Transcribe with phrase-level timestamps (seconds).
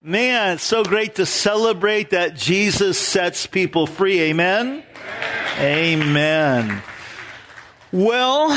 [0.00, 4.20] Man, it's so great to celebrate that Jesus sets people free.
[4.20, 4.84] Amen?
[5.58, 6.82] Amen.
[7.90, 8.50] Well,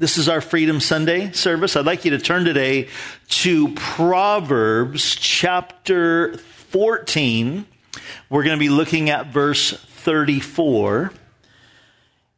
[0.00, 1.76] this is our Freedom Sunday service.
[1.76, 2.88] I'd like you to turn today
[3.28, 7.64] to Proverbs chapter 14.
[8.28, 11.12] We're going to be looking at verse 34.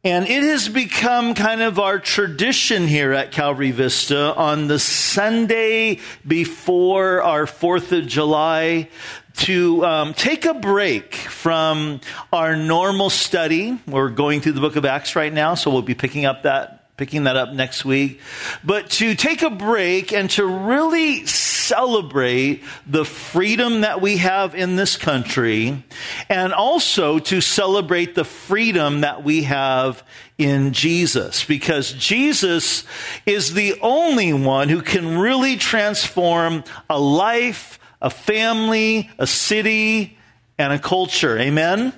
[0.03, 5.99] And it has become kind of our tradition here at Calvary Vista on the Sunday
[6.27, 8.89] before our 4th of July
[9.37, 12.01] to um, take a break from
[12.33, 13.79] our normal study.
[13.87, 16.80] We're going through the book of Acts right now, so we'll be picking up that
[16.97, 18.19] picking that up next week.
[18.63, 24.75] But to take a break and to really celebrate the freedom that we have in
[24.75, 25.83] this country
[26.29, 30.03] and also to celebrate the freedom that we have
[30.37, 32.83] in Jesus because Jesus
[33.25, 40.17] is the only one who can really transform a life, a family, a city,
[40.57, 41.37] and a culture.
[41.37, 41.93] Amen?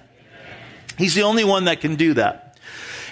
[0.98, 2.43] He's the only one that can do that.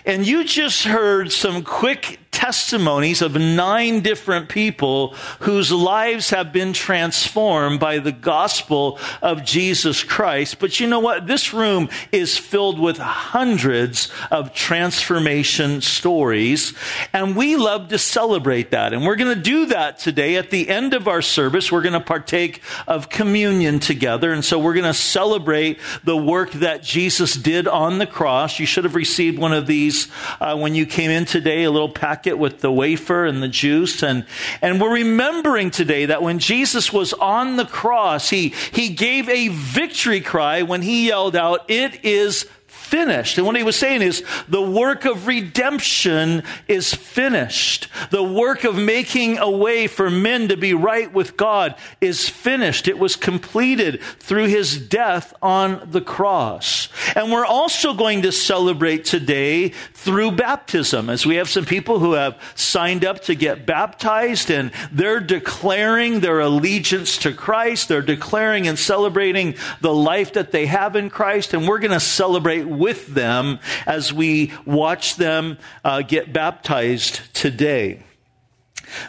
[0.05, 6.71] And you just heard some quick testimonies of nine different people whose lives have been
[6.73, 10.57] transformed by the gospel of Jesus Christ.
[10.57, 11.27] But you know what?
[11.27, 16.73] This room is filled with hundreds of transformation stories,
[17.11, 18.93] and we love to celebrate that.
[18.93, 21.71] And we're going to do that today at the end of our service.
[21.71, 24.31] We're going to partake of communion together.
[24.31, 28.59] And so we're going to celebrate the work that Jesus did on the cross.
[28.59, 30.07] You should have received one of these
[30.39, 34.03] uh, when you came in today, a little packet with the wafer and the juice.
[34.03, 34.25] And,
[34.61, 39.49] and we're remembering today that when Jesus was on the cross, he, he gave a
[39.49, 42.47] victory cry when he yelled out, It is
[42.91, 43.37] finished.
[43.37, 47.87] And what he was saying is the work of redemption is finished.
[48.09, 52.89] The work of making a way for men to be right with God is finished.
[52.89, 56.89] It was completed through his death on the cross.
[57.15, 62.13] And we're also going to celebrate today through baptism as we have some people who
[62.13, 67.87] have signed up to get baptized and they're declaring their allegiance to Christ.
[67.87, 71.53] They're declaring and celebrating the life that they have in Christ.
[71.53, 78.01] And we're going to celebrate with them as we watch them uh, get baptized today.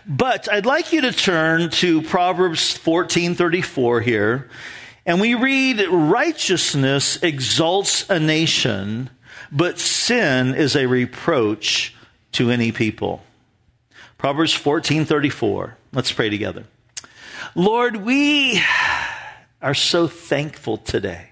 [0.06, 4.50] But I'd like you to turn to Proverbs 14:34 here,
[5.06, 9.10] and we read righteousness exalts a nation,
[9.50, 11.94] but sin is a reproach
[12.32, 13.24] to any people.
[14.18, 15.74] Proverbs 14:34.
[15.92, 16.64] Let's pray together.
[17.54, 18.62] Lord, we
[19.60, 21.31] are so thankful today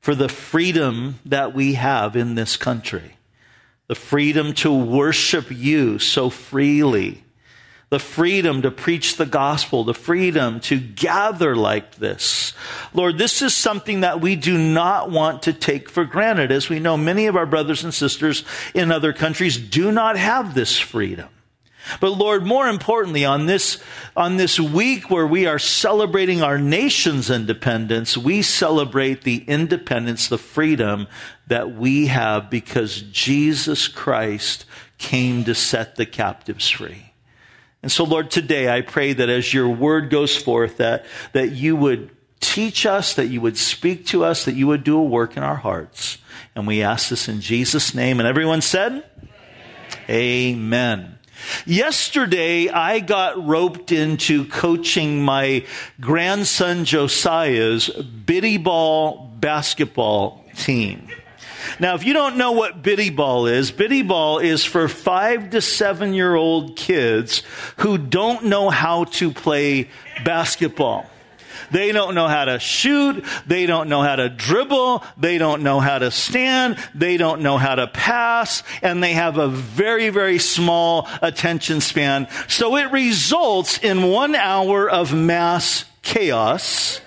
[0.00, 3.16] for the freedom that we have in this country.
[3.88, 7.24] The freedom to worship you so freely.
[7.90, 12.52] The freedom to preach the gospel, the freedom to gather like this.
[12.92, 16.52] Lord, this is something that we do not want to take for granted.
[16.52, 18.44] As we know, many of our brothers and sisters
[18.74, 21.28] in other countries do not have this freedom.
[22.00, 23.82] But Lord, more importantly, on this,
[24.16, 30.38] on this week where we are celebrating our nation's independence, we celebrate the independence, the
[30.38, 31.08] freedom
[31.46, 34.64] that we have because Jesus Christ
[34.98, 37.12] came to set the captives free.
[37.82, 41.76] And so, Lord, today I pray that as your word goes forth, that, that you
[41.76, 42.10] would
[42.40, 45.42] teach us, that you would speak to us, that you would do a work in
[45.42, 46.18] our hearts.
[46.54, 48.18] And we ask this in Jesus' name.
[48.18, 49.04] And everyone said,
[50.08, 50.10] Amen.
[50.10, 51.17] Amen.
[51.66, 55.64] Yesterday, I got roped into coaching my
[56.00, 61.08] grandson Josiah's biddy ball basketball team.
[61.80, 65.60] Now, if you don't know what biddy ball is, biddy ball is for five to
[65.60, 67.42] seven year old kids
[67.78, 69.88] who don't know how to play
[70.24, 71.06] basketball.
[71.70, 73.24] They don't know how to shoot.
[73.46, 75.04] They don't know how to dribble.
[75.16, 76.78] They don't know how to stand.
[76.94, 78.62] They don't know how to pass.
[78.82, 82.28] And they have a very, very small attention span.
[82.48, 87.00] So it results in one hour of mass chaos.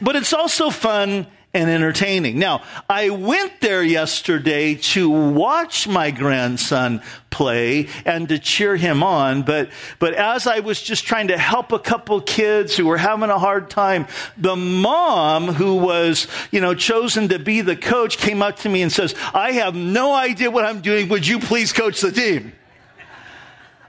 [0.00, 2.38] But it's also fun and entertaining.
[2.38, 9.42] Now, I went there yesterday to watch my grandson play and to cheer him on,
[9.42, 9.68] but,
[9.98, 13.38] but as I was just trying to help a couple kids who were having a
[13.38, 14.06] hard time,
[14.38, 18.80] the mom who was, you know, chosen to be the coach came up to me
[18.80, 21.08] and says, I have no idea what I'm doing.
[21.10, 22.52] Would you please coach the team?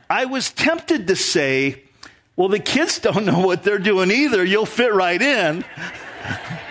[0.09, 1.81] I was tempted to say,
[2.35, 4.43] well, the kids don't know what they're doing either.
[4.43, 5.63] You'll fit right in.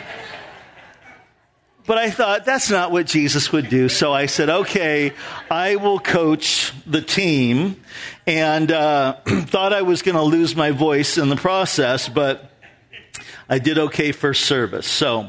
[1.84, 3.88] But I thought that's not what Jesus would do.
[3.88, 5.12] So I said, okay,
[5.50, 7.82] I will coach the team.
[8.26, 12.52] And uh, thought I was going to lose my voice in the process, but
[13.48, 14.86] I did okay first service.
[14.86, 15.28] So,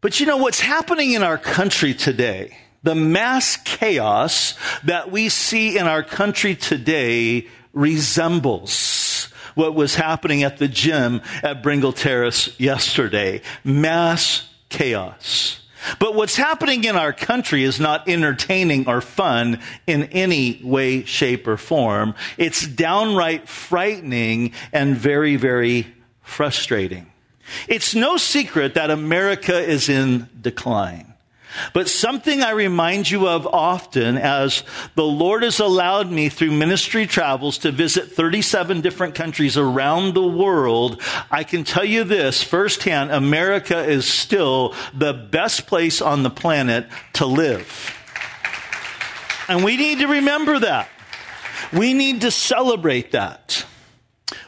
[0.00, 2.56] but you know what's happening in our country today?
[2.82, 10.56] The mass chaos that we see in our country today resembles what was happening at
[10.56, 13.42] the gym at Bringle Terrace yesterday.
[13.62, 15.60] Mass chaos.
[15.98, 21.46] But what's happening in our country is not entertaining or fun in any way, shape,
[21.46, 22.14] or form.
[22.36, 25.86] It's downright frightening and very, very
[26.22, 27.10] frustrating.
[27.66, 31.09] It's no secret that America is in decline.
[31.72, 34.62] But something I remind you of often as
[34.94, 40.26] the Lord has allowed me through ministry travels to visit 37 different countries around the
[40.26, 41.00] world,
[41.30, 46.86] I can tell you this firsthand America is still the best place on the planet
[47.14, 47.96] to live.
[49.48, 50.88] And we need to remember that.
[51.72, 53.64] We need to celebrate that.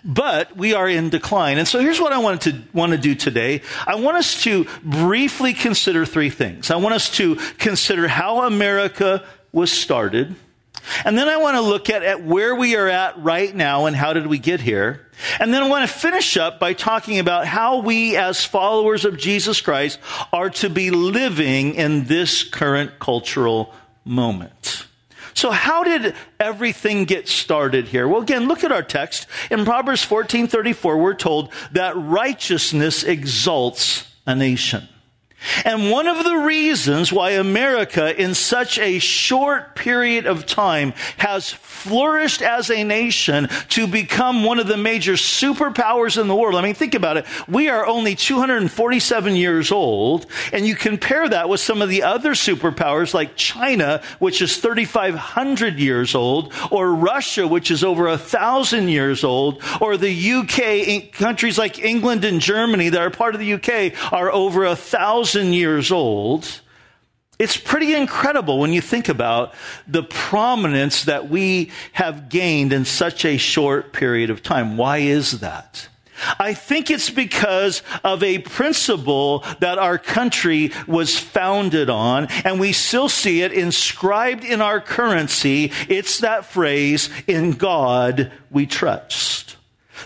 [0.04, 1.58] But we are in decline.
[1.58, 3.62] And so here's what I want to want to do today.
[3.86, 6.70] I want us to briefly consider three things.
[6.70, 10.34] I want us to consider how America was started.
[11.04, 13.94] And then I want to look at, at where we are at right now and
[13.94, 15.06] how did we get here.
[15.38, 19.16] And then I want to finish up by talking about how we as followers of
[19.16, 20.00] Jesus Christ
[20.32, 23.72] are to be living in this current cultural
[24.04, 24.86] moment.
[25.34, 28.06] So how did everything get started here?
[28.06, 29.26] Well, again, look at our text.
[29.50, 34.88] In Proverbs 14:34, we're told that righteousness exalts a nation.
[35.64, 41.50] And one of the reasons why America in such a short period of time has
[41.50, 46.54] flourished as a nation to become one of the major superpowers in the world.
[46.54, 47.26] I mean, think about it.
[47.48, 52.32] We are only 247 years old, and you compare that with some of the other
[52.32, 58.88] superpowers like China, which is 3,500 years old, or Russia, which is over a thousand
[58.88, 63.54] years old, or the UK, countries like England and Germany that are part of the
[63.54, 66.60] UK are over a thousand years old.
[67.38, 69.54] It's pretty incredible when you think about
[69.88, 74.76] the prominence that we have gained in such a short period of time.
[74.76, 75.88] Why is that?
[76.38, 82.72] I think it's because of a principle that our country was founded on, and we
[82.72, 85.72] still see it inscribed in our currency.
[85.88, 89.56] It's that phrase, in God we trust.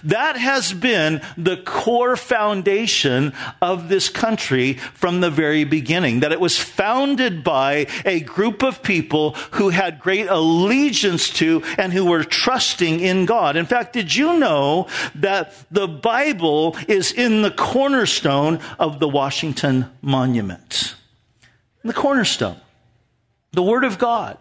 [0.05, 6.21] That has been the core foundation of this country from the very beginning.
[6.21, 11.93] That it was founded by a group of people who had great allegiance to and
[11.93, 13.57] who were trusting in God.
[13.57, 19.91] In fact, did you know that the Bible is in the cornerstone of the Washington
[20.03, 20.95] Monument?
[21.85, 22.61] The cornerstone.
[23.53, 24.37] The Word of God.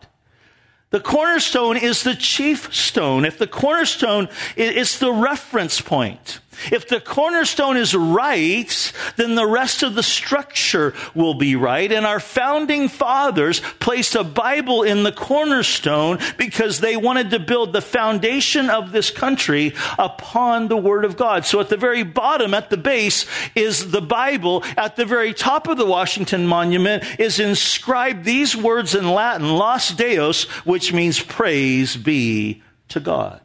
[0.95, 3.25] The cornerstone is the chief stone.
[3.25, 6.39] If the cornerstone is the reference point,
[6.71, 11.91] if the cornerstone is right, then the rest of the structure will be right.
[11.91, 17.73] And our founding fathers placed a Bible in the cornerstone because they wanted to build
[17.73, 21.45] the foundation of this country upon the Word of God.
[21.45, 23.25] So at the very bottom, at the base,
[23.55, 24.63] is the Bible.
[24.77, 29.91] At the very top of the Washington Monument is inscribed these words in Latin, Laus
[29.95, 30.25] Deo,
[30.63, 33.44] which means praise be to God.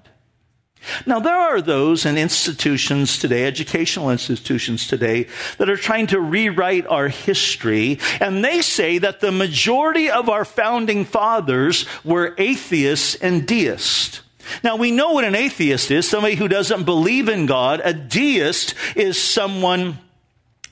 [1.04, 5.26] Now, there are those in institutions today, educational institutions today,
[5.58, 10.44] that are trying to rewrite our history, and they say that the majority of our
[10.44, 14.22] founding fathers were atheists and deists.
[14.64, 17.80] Now, we know what an atheist is somebody who doesn't believe in God.
[17.84, 19.98] A deist is someone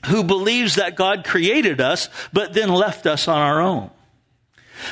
[0.07, 3.89] who believes that God created us, but then left us on our own.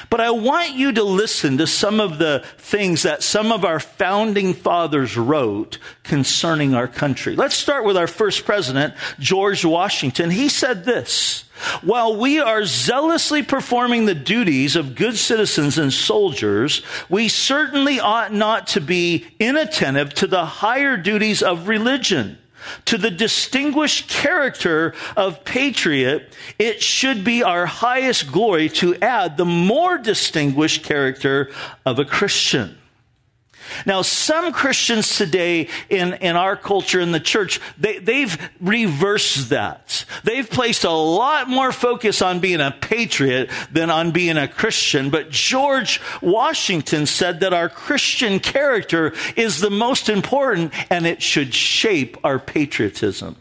[0.10, 3.80] But I want you to listen to some of the things that some of our
[3.80, 7.36] founding fathers wrote concerning our country.
[7.36, 10.32] Let's start with our first president, George Washington.
[10.32, 11.44] He said this,
[11.82, 18.32] while we are zealously performing the duties of good citizens and soldiers, we certainly ought
[18.32, 22.38] not to be inattentive to the higher duties of religion
[22.86, 29.46] to the distinguished character of patriot, it should be our highest glory to add the
[29.46, 31.52] more distinguished character
[31.86, 32.78] of a Christian.
[33.86, 40.06] Now, some Christians today in, in our culture, in the church, they, they've reversed that.
[40.24, 45.10] They've placed a lot more focus on being a patriot than on being a Christian.
[45.10, 51.54] But George Washington said that our Christian character is the most important and it should
[51.54, 53.36] shape our patriotism.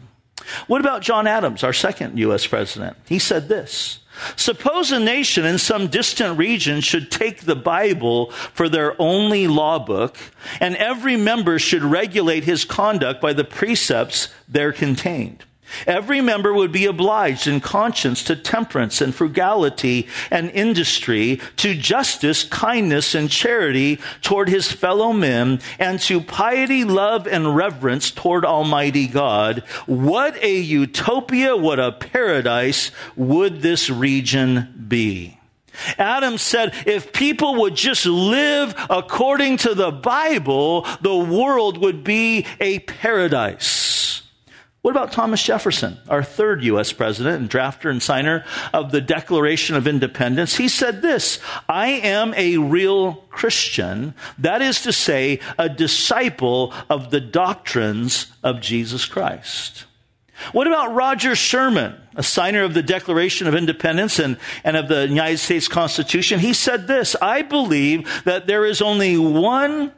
[0.67, 2.47] What about John Adams, our second U.S.
[2.47, 2.97] president?
[3.07, 3.99] He said this.
[4.35, 9.79] Suppose a nation in some distant region should take the Bible for their only law
[9.79, 10.17] book,
[10.59, 15.43] and every member should regulate his conduct by the precepts there contained.
[15.85, 22.43] Every member would be obliged in conscience to temperance and frugality and industry, to justice,
[22.43, 29.07] kindness, and charity toward his fellow men, and to piety, love, and reverence toward Almighty
[29.07, 29.63] God.
[29.85, 35.37] What a utopia, what a paradise would this region be?
[35.97, 42.45] Adam said, if people would just live according to the Bible, the world would be
[42.59, 44.23] a paradise.
[44.87, 46.93] What about Thomas Jefferson, our third U.S.
[46.93, 50.55] president and drafter and signer of the Declaration of Independence?
[50.55, 57.11] He said this, I am a real Christian, that is to say, a disciple of
[57.11, 59.83] the doctrines of Jesus Christ.
[60.53, 65.05] What about Roger Sherman, a signer of the Declaration of Independence and, and of the
[65.05, 66.39] United States Constitution?
[66.39, 69.91] He said this, I believe that there is only one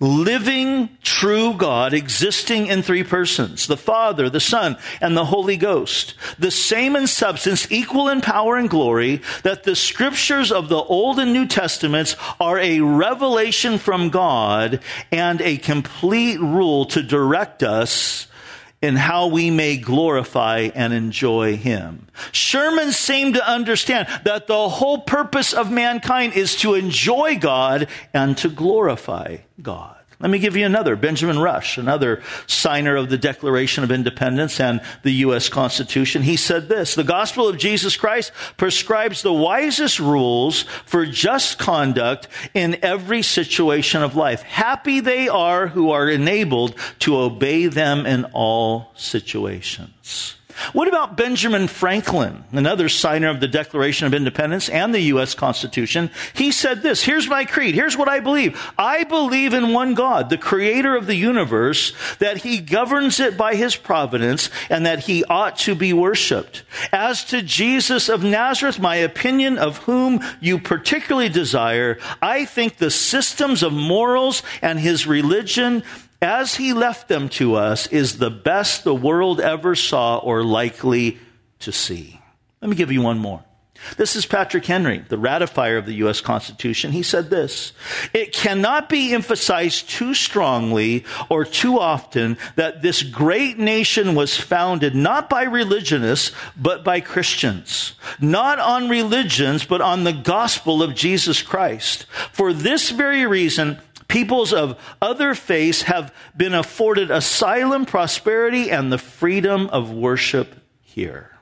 [0.00, 6.14] living, true God existing in three persons the Father, the Son, and the Holy Ghost.
[6.38, 11.18] The same in substance, equal in power and glory, that the scriptures of the Old
[11.18, 18.26] and New Testaments are a revelation from God and a complete rule to direct us
[18.86, 22.06] in how we may glorify and enjoy Him.
[22.30, 28.38] Sherman seemed to understand that the whole purpose of mankind is to enjoy God and
[28.38, 29.95] to glorify God.
[30.18, 30.96] Let me give you another.
[30.96, 35.50] Benjamin Rush, another signer of the Declaration of Independence and the U.S.
[35.50, 36.22] Constitution.
[36.22, 42.28] He said this, the gospel of Jesus Christ prescribes the wisest rules for just conduct
[42.54, 44.40] in every situation of life.
[44.42, 50.35] Happy they are who are enabled to obey them in all situations.
[50.72, 55.34] What about Benjamin Franklin, another signer of the Declaration of Independence and the U.S.
[55.34, 56.10] Constitution?
[56.34, 58.60] He said this, here's my creed, here's what I believe.
[58.78, 63.54] I believe in one God, the creator of the universe, that he governs it by
[63.54, 66.62] his providence and that he ought to be worshiped.
[66.92, 72.90] As to Jesus of Nazareth, my opinion of whom you particularly desire, I think the
[72.90, 75.82] systems of morals and his religion
[76.20, 81.18] as he left them to us is the best the world ever saw or likely
[81.60, 82.20] to see.
[82.60, 83.44] Let me give you one more.
[83.96, 86.20] This is Patrick Henry, the ratifier of the U.S.
[86.20, 86.92] Constitution.
[86.92, 87.72] He said this,
[88.12, 94.94] it cannot be emphasized too strongly or too often that this great nation was founded
[94.94, 97.94] not by religionists, but by Christians.
[98.20, 102.06] Not on religions, but on the gospel of Jesus Christ.
[102.32, 103.78] For this very reason,
[104.08, 111.36] Peoples of other faiths have been afforded asylum, prosperity, and the freedom of worship here.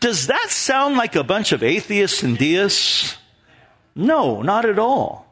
[0.00, 3.18] Does that sound like a bunch of atheists and deists?
[3.94, 5.28] No, not at all.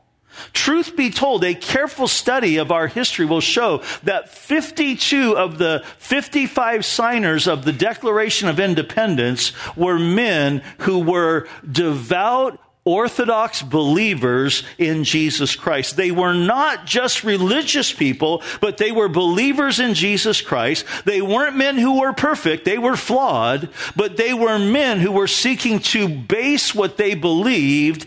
[0.52, 5.82] Truth be told, a careful study of our history will show that 52 of the
[5.98, 15.02] 55 signers of the Declaration of Independence were men who were devout Orthodox believers in
[15.02, 15.96] Jesus Christ.
[15.96, 20.86] They were not just religious people, but they were believers in Jesus Christ.
[21.04, 22.64] They weren't men who were perfect.
[22.64, 28.06] They were flawed, but they were men who were seeking to base what they believed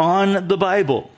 [0.00, 1.10] on the Bible.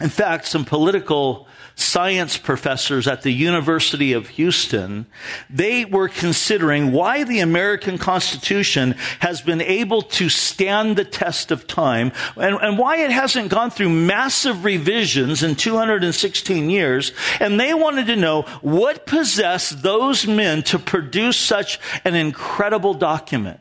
[0.00, 5.06] In fact, some political science professors at the University of Houston,
[5.50, 11.66] they were considering why the American Constitution has been able to stand the test of
[11.66, 17.12] time and, and why it hasn't gone through massive revisions in 216 years.
[17.40, 23.60] And they wanted to know what possessed those men to produce such an incredible document.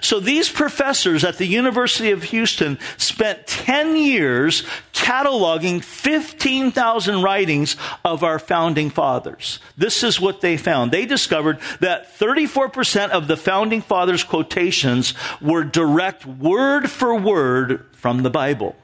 [0.00, 8.22] So these professors at the University of Houston spent 10 years cataloging 15,000 writings of
[8.22, 9.58] our founding fathers.
[9.76, 10.90] This is what they found.
[10.90, 18.22] They discovered that 34% of the founding fathers quotations were direct word for word from
[18.22, 18.76] the Bible.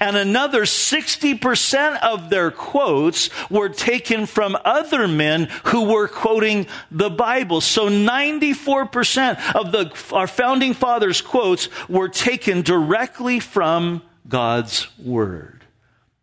[0.00, 7.10] And another 60% of their quotes were taken from other men who were quoting the
[7.10, 7.60] Bible.
[7.60, 15.64] So 94% of the, our founding fathers' quotes were taken directly from God's Word.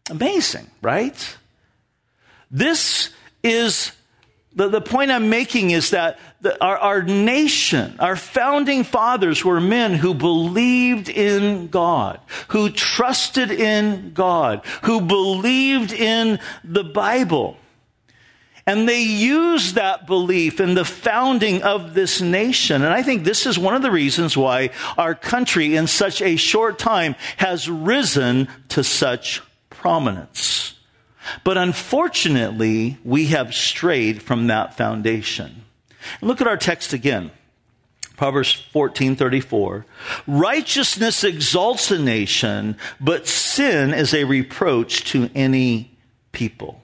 [0.10, 1.38] Amazing, right?
[2.52, 3.10] This
[3.44, 3.92] is
[4.56, 9.60] the, the point I'm making is that the, our, our nation, our founding fathers were
[9.60, 12.20] men who believed in God,
[12.50, 17.58] who trusted in God, who believed in the Bible.
[18.66, 22.84] And they used that belief in the founding of this nation.
[22.84, 26.38] And I think this is one of the reasons why our country in such a
[26.38, 30.73] short time has risen to such prominence.
[31.44, 35.64] But unfortunately, we have strayed from that foundation.
[36.22, 37.32] Look at our text again.
[38.18, 39.86] Proverbs 14:34
[40.28, 45.98] Righteousness exalts a nation, but sin is a reproach to any
[46.32, 46.82] people.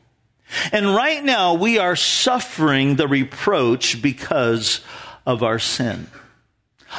[0.72, 4.82] And right now we are suffering the reproach because
[5.26, 6.08] of our sin.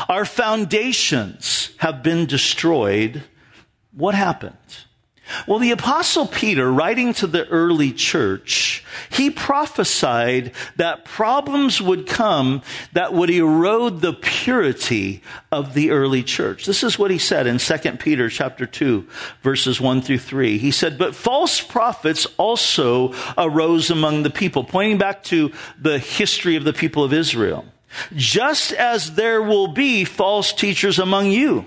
[0.09, 3.25] Our foundations have been destroyed.
[3.93, 4.55] What happened?
[5.47, 12.63] Well, the apostle Peter, writing to the early church, he prophesied that problems would come
[12.93, 15.23] that would erode the purity
[15.53, 16.67] of the early church.
[16.67, 19.07] This is what he said in 2 Peter chapter 2,
[19.43, 20.59] verses 1 through 3.
[20.59, 26.57] He said, But false prophets also arose among the people, pointing back to the history
[26.57, 27.65] of the people of Israel.
[28.15, 31.67] Just as there will be false teachers among you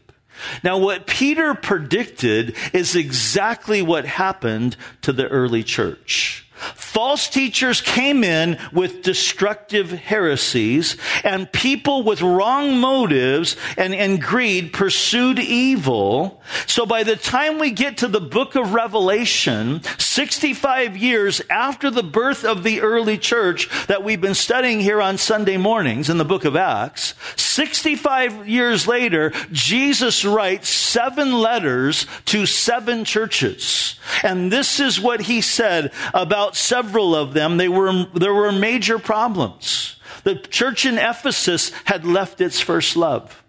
[0.63, 6.47] Now, what Peter predicted is exactly what happened to the early church.
[6.75, 14.73] False teachers came in with destructive heresies, and people with wrong motives and, and greed
[14.73, 16.41] pursued evil.
[16.67, 22.03] So by the time we get to the book of Revelation, 65 years after the
[22.03, 26.25] birth of the early church that we've been studying here on Sunday mornings in the
[26.25, 33.95] book of Acts, 65 years later, Jesus writes seven letters to seven churches.
[34.23, 37.57] And this is what he said about several of them.
[37.57, 39.95] They were, there were major problems.
[40.23, 43.40] The church in Ephesus had left its first love.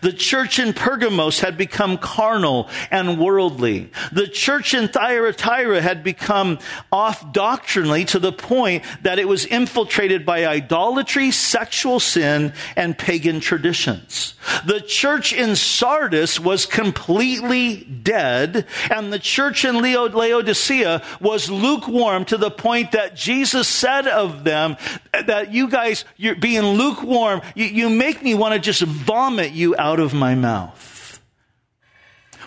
[0.00, 3.90] The church in Pergamos had become carnal and worldly.
[4.12, 6.58] The church in Thyatira had become
[6.90, 13.40] off doctrinally to the point that it was infiltrated by idolatry, sexual sin, and pagan
[13.40, 14.34] traditions.
[14.66, 22.36] The church in Sardis was completely dead, and the church in Laodicea was lukewarm to
[22.36, 24.76] the point that Jesus said of them
[25.12, 29.76] that you guys, you're being lukewarm, you, you make me want to just vomit you
[29.78, 31.20] out of my mouth.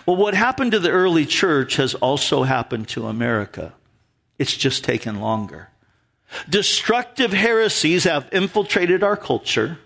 [0.06, 3.72] Well, what happened to the early church has also happened to America.
[4.38, 5.68] It's just taken longer.
[6.48, 9.78] Destructive heresies have infiltrated our culture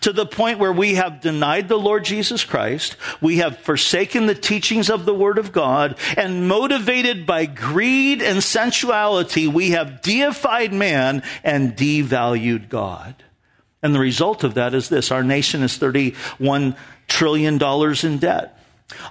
[0.00, 4.34] to the point where we have denied the Lord Jesus Christ, we have forsaken the
[4.34, 10.72] teachings of the Word of God, and motivated by greed and sensuality, we have deified
[10.72, 13.22] man and devalued God.
[13.86, 18.58] And the result of that is this our nation is $31 trillion in debt.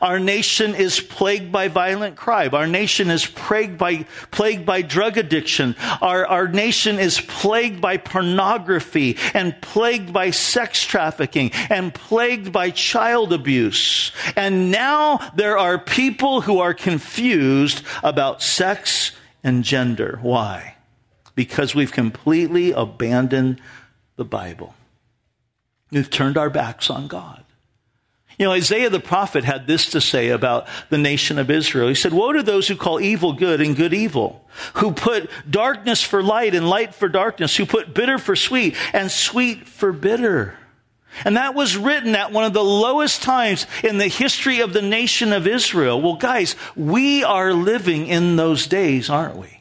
[0.02, 2.54] Our nation is plagued by violent crime.
[2.54, 5.78] Our nation is plagued by, plagued by drug addiction.
[6.02, 12.72] Our, our nation is plagued by pornography and plagued by sex trafficking and plagued by
[12.72, 14.12] child abuse.
[14.36, 20.20] And now there are people who are confused about sex and gender.
[20.22, 20.76] Why?
[21.34, 23.62] Because we've completely abandoned
[24.16, 24.76] the Bible.
[25.92, 27.44] We've turned our backs on God.
[28.38, 31.88] You know, Isaiah the prophet had this to say about the nation of Israel.
[31.88, 36.02] He said, Woe to those who call evil good and good evil, who put darkness
[36.02, 40.58] for light and light for darkness, who put bitter for sweet and sweet for bitter.
[41.24, 44.82] And that was written at one of the lowest times in the history of the
[44.82, 46.02] nation of Israel.
[46.02, 49.55] Well, guys, we are living in those days, aren't we?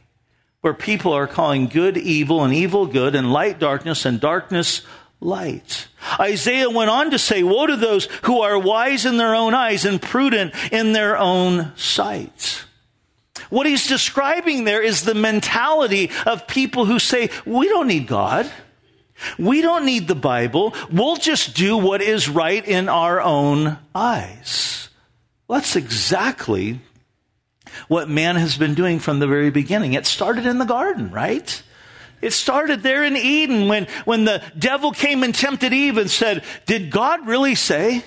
[0.64, 4.81] Where people are calling good evil and evil good and light darkness and darkness
[5.20, 5.88] light.
[6.18, 9.85] Isaiah went on to say, Woe to those who are wise in their own eyes
[9.85, 12.64] and prudent in their own sight.
[13.50, 18.50] What he's describing there is the mentality of people who say, We don't need God.
[19.38, 20.74] We don't need the Bible.
[20.90, 24.88] We'll just do what is right in our own eyes.
[25.46, 26.81] Well, that's exactly
[27.88, 29.94] what man has been doing from the very beginning.
[29.94, 31.62] It started in the garden, right?
[32.20, 36.42] It started there in Eden when, when the devil came and tempted Eve and said,
[36.66, 38.02] Did God really say?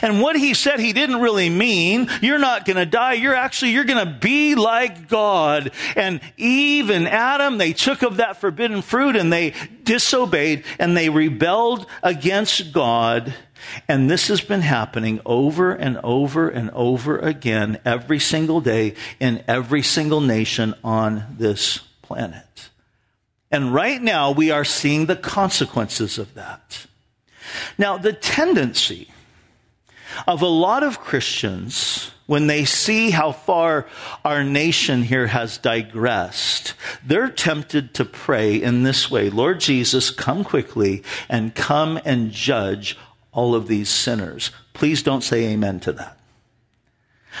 [0.00, 3.14] And what he said he didn't really mean, you're not going to die.
[3.14, 5.72] You're actually, you're going to be like God.
[5.96, 11.10] And Eve and Adam, they took of that forbidden fruit and they disobeyed and they
[11.10, 13.34] rebelled against God.
[13.88, 19.42] And this has been happening over and over and over again every single day in
[19.48, 22.70] every single nation on this planet.
[23.50, 26.86] And right now we are seeing the consequences of that.
[27.76, 29.08] Now, the tendency
[30.26, 33.86] of a lot of Christians when they see how far
[34.24, 40.44] our nation here has digressed, they're tempted to pray in this way Lord Jesus, come
[40.44, 42.96] quickly and come and judge
[43.32, 44.50] all of these sinners.
[44.74, 46.18] Please don't say amen to that.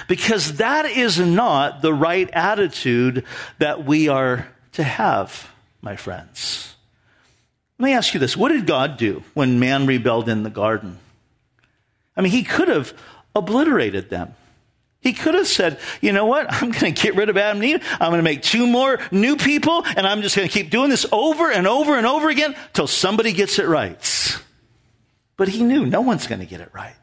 [0.08, 3.24] Because that is not the right attitude
[3.58, 5.50] that we are to have,
[5.82, 6.74] my friends.
[7.78, 8.36] Let me ask you this.
[8.36, 10.98] What did God do when man rebelled in the garden?
[12.16, 12.94] I mean, he could have
[13.34, 14.34] obliterated them.
[15.00, 16.46] He could have said, you know what?
[16.50, 17.86] I'm going to get rid of Adam and Eve.
[17.94, 20.90] I'm going to make two more new people, and I'm just going to keep doing
[20.90, 23.98] this over and over and over again till somebody gets it right.
[25.42, 26.94] But he knew no one's going to get it right.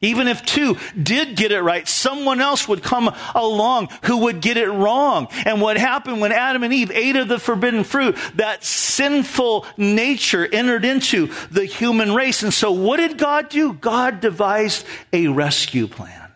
[0.00, 4.56] Even if two did get it right, someone else would come along who would get
[4.56, 5.28] it wrong.
[5.46, 10.44] And what happened when Adam and Eve ate of the forbidden fruit, that sinful nature
[10.52, 12.42] entered into the human race.
[12.42, 13.72] And so what did God do?
[13.72, 16.32] God devised a rescue plan.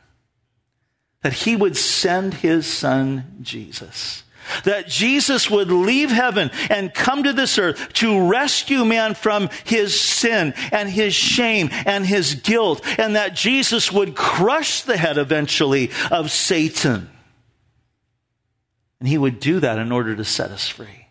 [1.23, 4.23] That he would send his son Jesus
[4.65, 10.01] that Jesus would leave heaven and come to this earth to rescue man from his
[10.01, 15.91] sin and his shame and his guilt, and that Jesus would crush the head eventually
[16.11, 17.11] of Satan.
[19.01, 21.09] And he would do that in order to set us free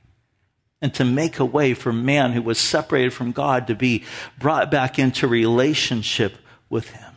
[0.82, 4.04] and to make a way for man who was separated from God to be
[4.38, 6.38] brought back into relationship
[6.70, 7.13] with him.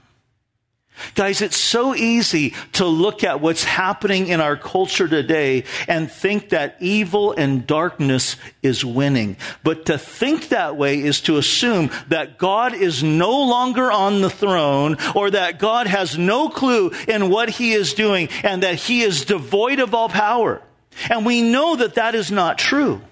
[1.14, 6.50] Guys, it's so easy to look at what's happening in our culture today and think
[6.50, 9.36] that evil and darkness is winning.
[9.62, 14.30] But to think that way is to assume that God is no longer on the
[14.30, 19.02] throne or that God has no clue in what he is doing and that he
[19.02, 20.62] is devoid of all power.
[21.10, 23.02] And we know that that is not true.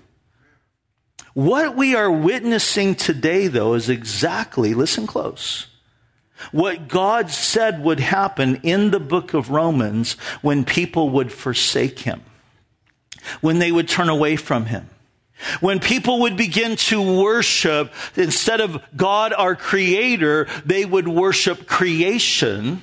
[1.34, 5.66] What we are witnessing today, though, is exactly, listen close
[6.52, 12.22] what God said would happen in the book of Romans when people would forsake him,
[13.40, 14.88] when they would turn away from him.
[15.60, 22.82] When people would begin to worship, instead of God our creator, they would worship creation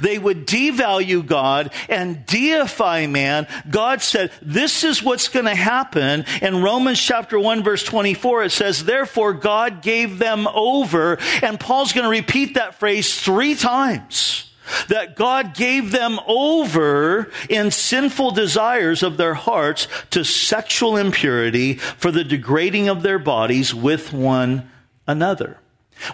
[0.00, 3.46] they would devalue God and deify man.
[3.70, 6.24] God said, this is what's going to happen.
[6.40, 11.18] In Romans chapter 1 verse 24, it says, therefore God gave them over.
[11.42, 14.48] And Paul's going to repeat that phrase three times.
[14.88, 22.10] That God gave them over in sinful desires of their hearts to sexual impurity for
[22.12, 24.70] the degrading of their bodies with one
[25.06, 25.58] another.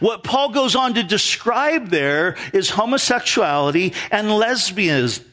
[0.00, 5.24] What Paul goes on to describe there is homosexuality and lesbianism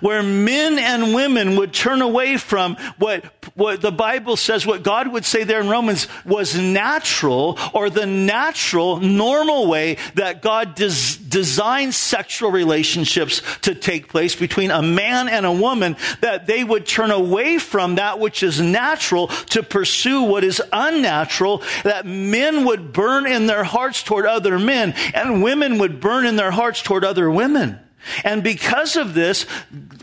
[0.00, 3.24] where men and women would turn away from what,
[3.54, 8.06] what the Bible says, what God would say there in Romans was natural or the
[8.06, 15.28] natural, normal way that God des- designed sexual relationships to take place between a man
[15.28, 20.22] and a woman, that they would turn away from that which is natural to pursue
[20.22, 25.78] what is unnatural, that men would burn in their hearts toward other men and women
[25.78, 27.78] would burn in their hearts toward other women.
[28.24, 29.46] And because of this,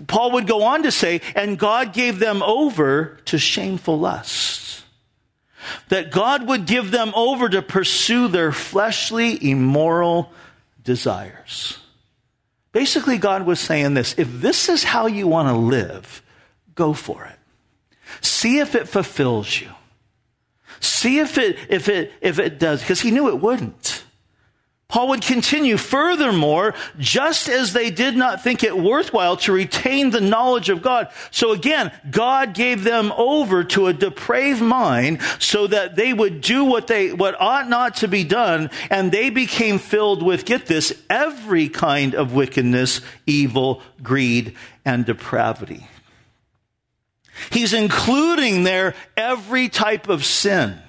[0.07, 4.83] Paul would go on to say, and God gave them over to shameful lusts.
[5.89, 10.31] That God would give them over to pursue their fleshly, immoral
[10.83, 11.77] desires.
[12.71, 16.21] Basically, God was saying this if this is how you want to live,
[16.75, 17.37] go for it.
[18.21, 19.69] See if it fulfills you.
[20.79, 24.03] See if it, if it, if it does, because he knew it wouldn't.
[24.89, 30.21] Paul would continue, furthermore, just as they did not think it worthwhile to retain the
[30.21, 31.09] knowledge of God.
[31.29, 36.63] So again, God gave them over to a depraved mind so that they would do
[36.63, 38.69] what they, what ought not to be done.
[38.89, 45.85] And they became filled with, get this, every kind of wickedness, evil, greed, and depravity.
[47.51, 50.79] He's including there every type of sin.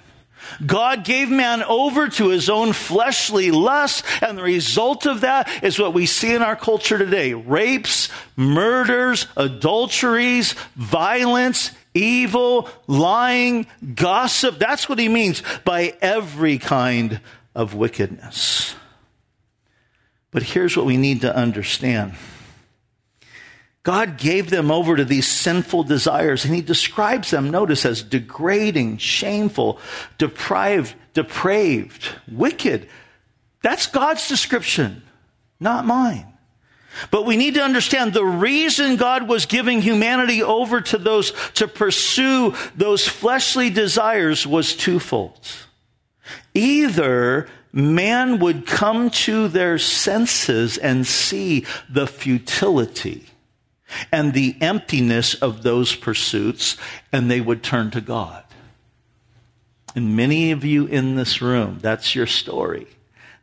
[0.65, 5.79] God gave man over to his own fleshly lust, and the result of that is
[5.79, 14.59] what we see in our culture today rapes, murders, adulteries, violence, evil, lying, gossip.
[14.59, 17.21] That's what he means by every kind
[17.55, 18.75] of wickedness.
[20.31, 22.15] But here's what we need to understand.
[23.89, 28.99] God gave them over to these sinful desires, and he describes them, notice, as degrading,
[28.99, 29.81] shameful,
[30.19, 32.87] deprived, depraved, wicked.
[33.63, 35.05] That's God's description,
[35.59, 36.31] not mine.
[37.11, 41.67] But we need to understand the reason God was giving humanity over to those to
[41.67, 45.41] pursue those fleshly desires was twofold.
[46.53, 53.25] Either man would come to their senses and see the futility
[54.13, 56.77] and the emptiness of those pursuits,
[57.13, 58.45] and they would turn to God.
[59.95, 62.87] And many of you in this room, that's your story.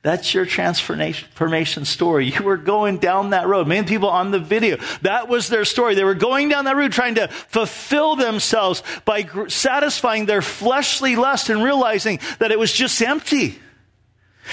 [0.04, 2.28] That's your transformation story.
[2.28, 3.68] You were going down that road.
[3.68, 5.96] Many people on the video, that was their story.
[5.96, 11.50] They were going down that road trying to fulfill themselves by satisfying their fleshly lust
[11.50, 13.58] and realizing that it was just empty.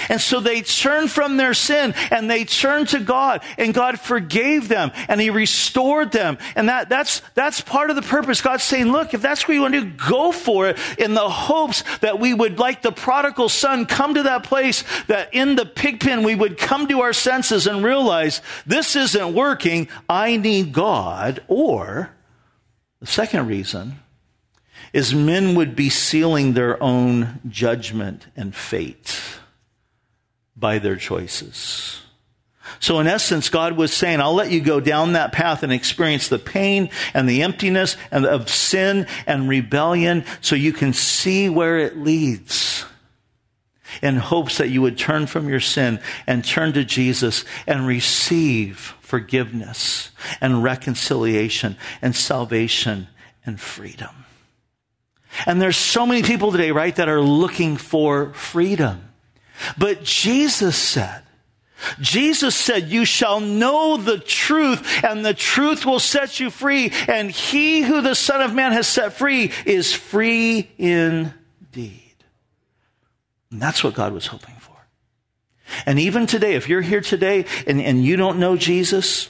[0.09, 4.67] And so they turned from their sin and they turned to God and God forgave
[4.67, 6.37] them and He restored them.
[6.55, 8.41] And that, that's, that's part of the purpose.
[8.41, 11.83] God's saying, look, if that's what you want to go for it in the hopes
[11.99, 15.99] that we would, like the prodigal son, come to that place that in the pig
[15.99, 19.87] pen we would come to our senses and realize this isn't working.
[20.09, 21.41] I need God.
[21.47, 22.11] Or
[22.99, 23.99] the second reason
[24.91, 29.19] is men would be sealing their own judgment and fate
[30.63, 31.99] by their choices.
[32.79, 36.29] So in essence, God was saying, I'll let you go down that path and experience
[36.29, 41.79] the pain and the emptiness and of sin and rebellion so you can see where
[41.79, 42.85] it leads
[44.01, 48.95] in hopes that you would turn from your sin and turn to Jesus and receive
[49.01, 53.09] forgiveness and reconciliation and salvation
[53.45, 54.23] and freedom.
[55.45, 59.09] And there's so many people today, right, that are looking for freedom.
[59.77, 61.23] But Jesus said,
[61.99, 66.91] Jesus said, you shall know the truth and the truth will set you free.
[67.07, 71.99] And he who the son of man has set free is free indeed.
[73.51, 74.73] And that's what God was hoping for.
[75.85, 79.29] And even today, if you're here today and, and you don't know Jesus,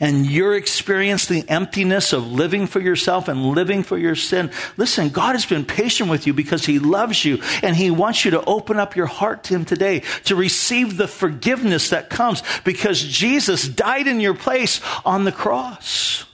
[0.00, 5.08] and you're experiencing the emptiness of living for yourself and living for your sin, listen,
[5.08, 8.44] God has been patient with you because He loves you and He wants you to
[8.44, 13.68] open up your heart to Him today to receive the forgiveness that comes because Jesus
[13.68, 16.27] died in your place on the cross.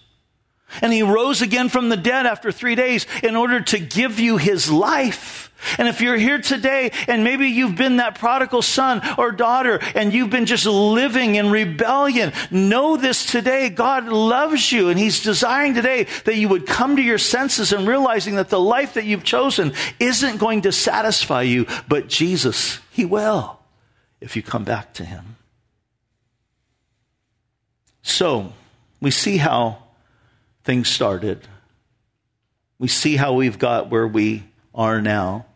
[0.83, 4.37] And He rose again from the dead after three days in order to give you
[4.37, 5.51] His life.
[5.79, 10.13] And if you're here today and maybe you've been that prodigal son or daughter and
[10.13, 13.71] you've been just living in rebellion, know this today.
[13.71, 17.89] God loves you and he's desiring today that you would come to your senses and
[17.89, 23.05] realizing that the life that you've chosen isn't going to satisfy you, but Jesus, he
[23.05, 23.59] will
[24.21, 25.37] if you come back to him.
[28.03, 28.53] So,
[29.01, 29.84] we see how
[30.65, 31.47] things started.
[32.79, 35.47] We see how we've got where we are now.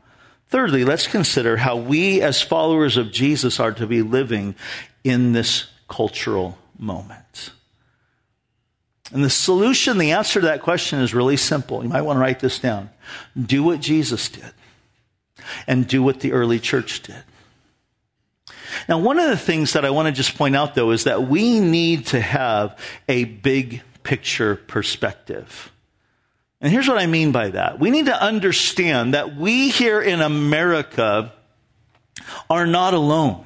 [0.49, 4.55] Thirdly, let's consider how we as followers of Jesus are to be living
[5.05, 7.51] in this cultural moment.
[9.13, 11.83] And the solution, the answer to that question is really simple.
[11.83, 12.91] You might want to write this down.
[13.41, 14.53] Do what Jesus did
[15.67, 17.23] and do what the early church did.
[18.89, 21.27] Now, one of the things that I want to just point out though is that
[21.27, 25.71] we need to have a big picture perspective.
[26.63, 27.79] And here's what I mean by that.
[27.79, 31.31] We need to understand that we here in America
[32.49, 33.45] are not alone.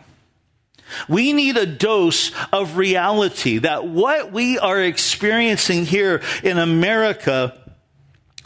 [1.08, 7.58] We need a dose of reality that what we are experiencing here in America,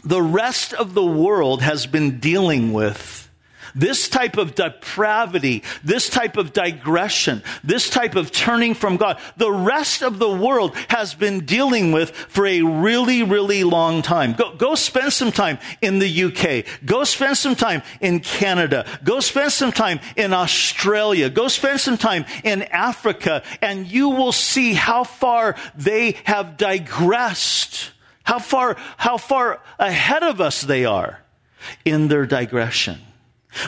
[0.03, 3.26] the rest of the world has been dealing with
[3.77, 9.51] this type of depravity, this type of digression, this type of turning from God, the
[9.51, 14.33] rest of the world has been dealing with for a really, really long time.
[14.33, 16.65] Go, go spend some time in the UK.
[16.85, 18.85] Go spend some time in Canada.
[19.03, 21.29] Go spend some time in Australia.
[21.29, 27.91] Go spend some time in Africa and you will see how far they have digressed.
[28.23, 31.21] How far, how far ahead of us they are
[31.85, 32.99] in their digression.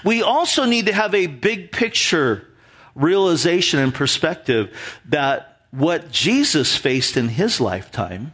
[0.04, 2.48] We also need to have a big picture
[2.96, 4.76] realization and perspective
[5.06, 8.34] that what Jesus faced in his lifetime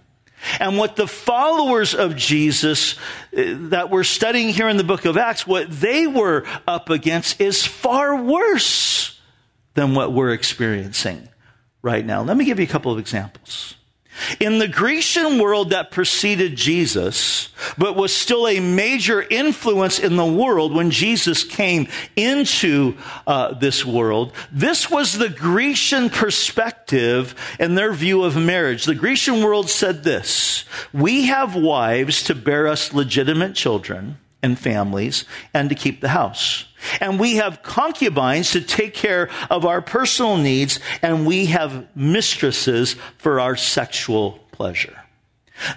[0.59, 2.95] and what the followers of Jesus
[3.35, 7.41] uh, that we're studying here in the book of Acts, what they were up against
[7.41, 9.19] is far worse
[9.73, 11.27] than what we're experiencing
[11.81, 12.21] right now.
[12.23, 13.75] Let me give you a couple of examples.
[14.39, 20.25] In the Grecian world that preceded Jesus, but was still a major influence in the
[20.25, 22.97] world when Jesus came into
[23.27, 28.85] uh, this world, this was the Grecian perspective and their view of marriage.
[28.85, 35.25] The Grecian world said this We have wives to bear us legitimate children and families
[35.53, 36.65] and to keep the house.
[37.01, 42.95] And we have concubines to take care of our personal needs, and we have mistresses
[43.17, 45.01] for our sexual pleasure.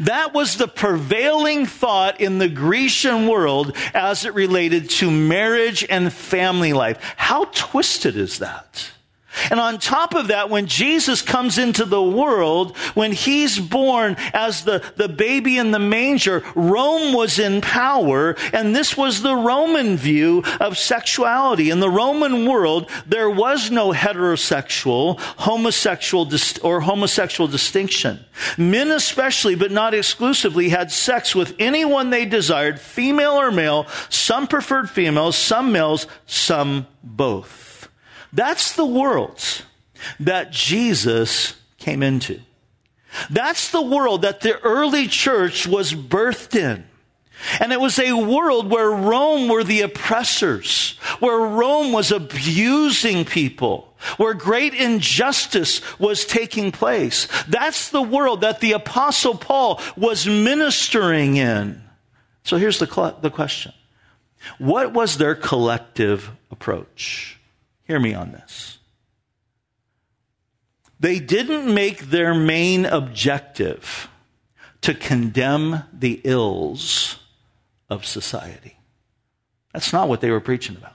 [0.00, 6.12] That was the prevailing thought in the Grecian world as it related to marriage and
[6.12, 6.98] family life.
[7.16, 8.90] How twisted is that?
[9.50, 14.64] And on top of that, when Jesus comes into the world, when he's born as
[14.64, 19.96] the, the baby in the manger, Rome was in power, and this was the Roman
[19.96, 21.70] view of sexuality.
[21.70, 26.28] In the Roman world, there was no heterosexual, homosexual,
[26.62, 28.24] or homosexual distinction.
[28.56, 33.86] Men especially, but not exclusively, had sex with anyone they desired, female or male.
[34.08, 37.67] Some preferred females, some males, some both.
[38.32, 39.42] That's the world
[40.20, 42.40] that Jesus came into.
[43.30, 46.84] That's the world that the early church was birthed in.
[47.60, 53.94] And it was a world where Rome were the oppressors, where Rome was abusing people,
[54.16, 57.28] where great injustice was taking place.
[57.46, 61.80] That's the world that the apostle Paul was ministering in.
[62.42, 63.72] So here's the, the question.
[64.58, 67.37] What was their collective approach?
[67.88, 68.78] Hear me on this.
[71.00, 74.08] They didn't make their main objective
[74.82, 77.18] to condemn the ills
[77.88, 78.78] of society.
[79.72, 80.94] That's not what they were preaching about.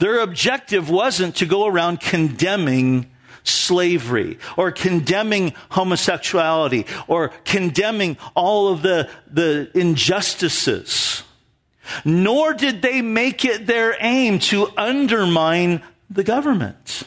[0.00, 3.10] Their objective wasn't to go around condemning
[3.44, 11.22] slavery or condemning homosexuality or condemning all of the, the injustices
[12.04, 17.04] nor did they make it their aim to undermine the government.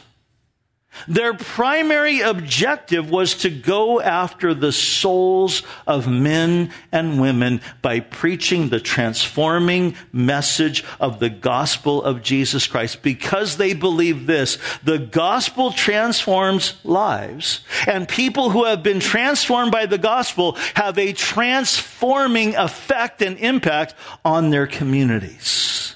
[1.06, 8.68] Their primary objective was to go after the souls of men and women by preaching
[8.68, 13.02] the transforming message of the gospel of Jesus Christ.
[13.02, 19.86] Because they believe this, the gospel transforms lives, and people who have been transformed by
[19.86, 25.94] the gospel have a transforming effect and impact on their communities.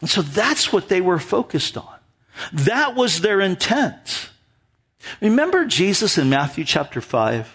[0.00, 1.95] And so that's what they were focused on.
[2.52, 4.30] That was their intent.
[5.20, 7.52] Remember Jesus in Matthew chapter 5?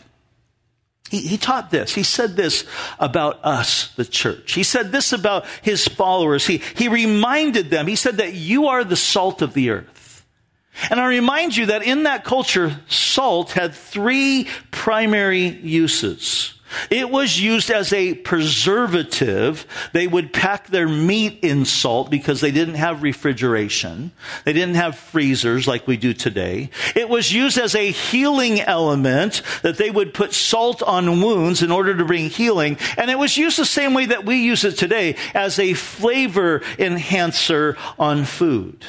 [1.09, 1.93] He, he, taught this.
[1.93, 2.65] He said this
[2.97, 4.53] about us, the church.
[4.53, 6.47] He said this about his followers.
[6.47, 10.25] He, he reminded them, he said that you are the salt of the earth.
[10.89, 16.53] And I remind you that in that culture, salt had three primary uses.
[16.89, 19.65] It was used as a preservative.
[19.93, 24.12] They would pack their meat in salt because they didn't have refrigeration.
[24.45, 26.69] They didn't have freezers like we do today.
[26.95, 31.71] It was used as a healing element that they would put salt on wounds in
[31.71, 32.77] order to bring healing.
[32.97, 36.62] And it was used the same way that we use it today as a flavor
[36.77, 38.86] enhancer on food.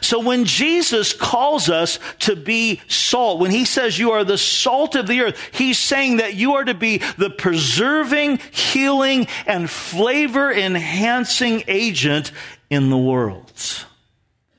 [0.00, 4.94] So when Jesus calls us to be salt, when he says you are the salt
[4.94, 10.50] of the earth, he's saying that you are to be the preserving, healing, and flavor
[10.50, 12.32] enhancing agent
[12.70, 13.52] in the world.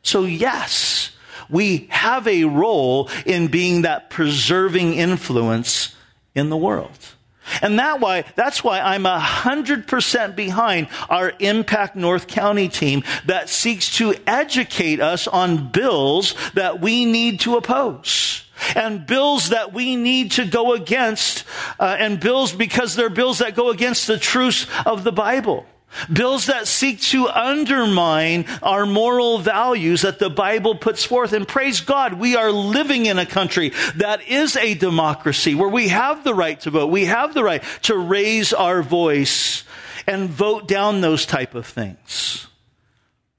[0.04, 1.12] So yes,
[1.50, 5.96] we have a role in being that preserving influence
[6.36, 7.14] in the world.
[7.62, 13.04] And that why, that's why I'm a hundred percent behind our Impact North County team
[13.26, 18.44] that seeks to educate us on bills that we need to oppose.
[18.74, 21.44] And bills that we need to go against,
[21.80, 25.66] uh, and bills because they're bills that go against the truths of the Bible.
[26.12, 31.34] Bills that seek to undermine our moral values that the Bible puts forth.
[31.34, 35.90] And praise God, we are living in a country that is a democracy where we
[35.90, 36.88] have the right to vote.
[36.88, 39.64] We have the right to raise our voice
[40.08, 42.48] and vote down those type of things.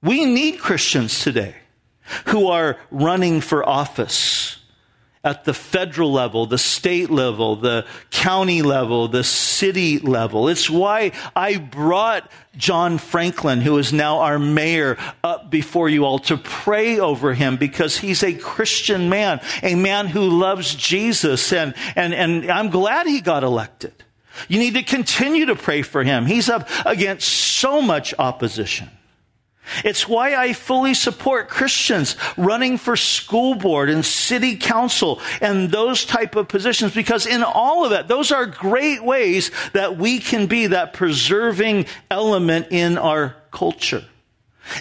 [0.02, 1.56] We need Christians today
[2.26, 4.55] who are running for office
[5.26, 10.48] at the federal level, the state level, the county level, the city level.
[10.48, 16.20] It's why I brought John Franklin, who is now our mayor, up before you all
[16.20, 21.52] to pray over him because he's a Christian man, a man who loves Jesus.
[21.52, 24.04] And, and, and I'm glad he got elected.
[24.46, 26.26] You need to continue to pray for him.
[26.26, 28.90] He's up against so much opposition.
[29.84, 36.04] It's why I fully support Christians running for school board and city council and those
[36.04, 40.46] type of positions because in all of that, those are great ways that we can
[40.46, 44.04] be that preserving element in our culture.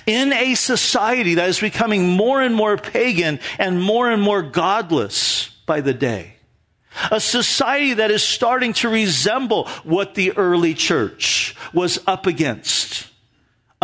[0.05, 5.49] In a society that is becoming more and more pagan and more and more godless
[5.65, 6.33] by the day.
[7.11, 13.07] A society that is starting to resemble what the early church was up against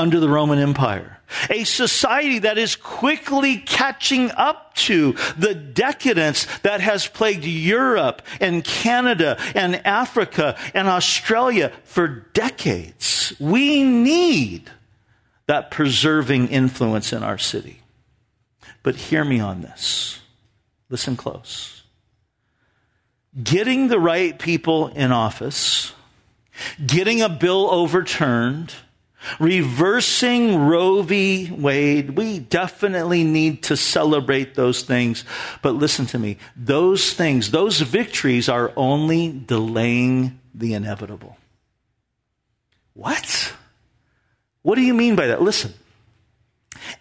[0.02, 1.20] under the Roman Empire.
[1.50, 8.64] A society that is quickly catching up to the decadence that has plagued Europe and
[8.64, 13.32] Canada and Africa and Australia for decades.
[13.40, 14.72] We need
[15.46, 17.82] that preserving influence in our city.
[18.84, 20.20] But hear me on this.
[20.90, 21.84] Listen close.
[23.42, 25.94] Getting the right people in office,
[26.86, 28.74] getting a bill overturned,
[29.40, 31.52] Reversing Roe v.
[31.52, 35.24] Wade, we definitely need to celebrate those things.
[35.62, 36.38] But listen to me.
[36.56, 41.38] Those things, those victories are only delaying the inevitable.
[42.94, 43.54] What?
[44.64, 45.42] What do you mean by that?
[45.42, 45.74] Listen.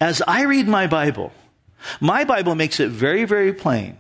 [0.00, 1.32] As I read my Bible,
[2.00, 3.96] my Bible makes it very, very plain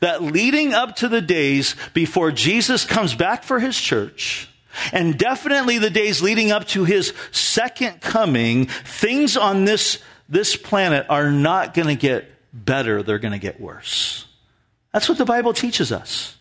[0.00, 4.48] that leading up to the days before Jesus comes back for his church,
[4.92, 9.98] and definitely the days leading up to his second coming, things on this,
[10.28, 13.02] this planet are not going to get better.
[13.02, 14.26] They're going to get worse.
[14.92, 16.36] That's what the Bible teaches us.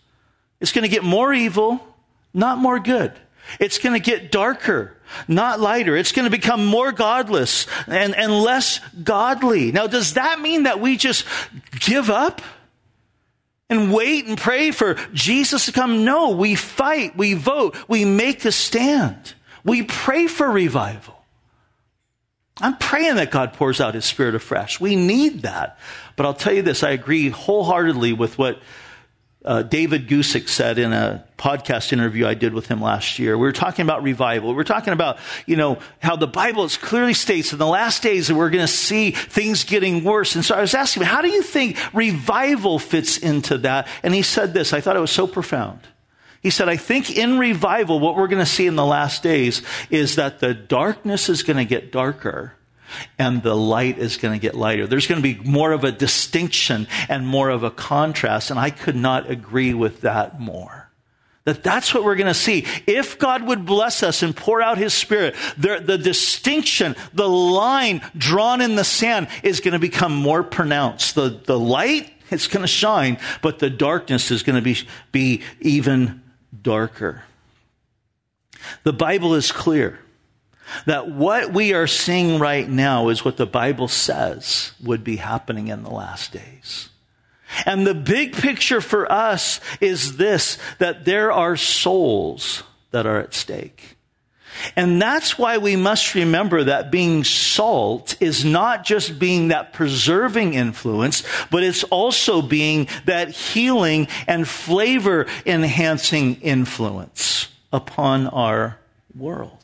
[0.59, 1.85] It's going to get more evil,
[2.33, 3.11] not more good.
[3.59, 4.95] It's going to get darker,
[5.27, 5.97] not lighter.
[5.97, 9.71] It's going to become more godless and, and less godly.
[9.71, 11.25] Now, does that mean that we just
[11.79, 12.41] give up?
[13.73, 16.05] And wait and pray for Jesus to come.
[16.05, 19.33] No, we fight, we vote, we make a stand.
[19.63, 21.23] We pray for revival.
[22.61, 24.79] I'm praying that God pours out his spirit afresh.
[24.79, 25.79] We need that.
[26.15, 28.61] But I'll tell you this, I agree wholeheartedly with what
[29.45, 33.37] uh, David Guzik said in a podcast interview I did with him last year.
[33.37, 34.49] We were talking about revival.
[34.49, 38.27] We were talking about, you know, how the Bible clearly states in the last days
[38.27, 40.35] that we're going to see things getting worse.
[40.35, 43.87] And so I was asking him, how do you think revival fits into that?
[44.01, 44.71] And he said this.
[44.71, 45.81] I thought it was so profound.
[46.41, 49.61] He said, I think in revival, what we're going to see in the last days
[49.89, 52.53] is that the darkness is going to get darker
[53.17, 54.87] and the light is going to get lighter.
[54.87, 58.49] There's going to be more of a distinction and more of a contrast.
[58.51, 60.89] And I could not agree with that more.
[61.45, 62.65] That that's what we're going to see.
[62.87, 68.01] If God would bless us and pour out his spirit, the, the distinction, the line
[68.17, 71.15] drawn in the sand is going to become more pronounced.
[71.15, 74.77] The, the light, it's going to shine, but the darkness is going to be,
[75.11, 76.21] be even
[76.61, 77.23] darker.
[78.83, 79.99] The Bible is clear
[80.85, 85.67] that what we are seeing right now is what the Bible says would be happening
[85.67, 86.89] in the last days.
[87.65, 93.33] And the big picture for us is this, that there are souls that are at
[93.33, 93.97] stake.
[94.75, 100.53] And that's why we must remember that being salt is not just being that preserving
[100.53, 108.77] influence, but it's also being that healing and flavor enhancing influence upon our
[109.15, 109.62] world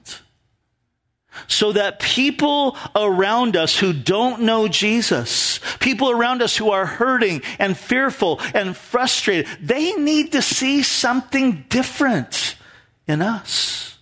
[1.48, 7.42] so that people around us who don't know Jesus, people around us who are hurting
[7.58, 12.56] and fearful and frustrated, they need to see something different
[13.08, 13.98] in us.